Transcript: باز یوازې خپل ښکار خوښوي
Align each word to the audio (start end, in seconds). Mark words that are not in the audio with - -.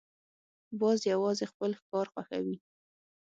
باز 0.79 0.99
یوازې 1.13 1.45
خپل 1.51 1.71
ښکار 1.79 2.07
خوښوي 2.13 2.57